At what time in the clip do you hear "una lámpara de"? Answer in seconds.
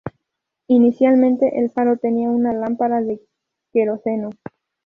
2.29-3.21